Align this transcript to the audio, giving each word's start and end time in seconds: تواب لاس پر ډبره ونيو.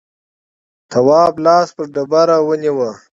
تواب 0.91 1.33
لاس 1.45 1.67
پر 1.75 1.85
ډبره 1.93 2.37
ونيو. 2.47 2.89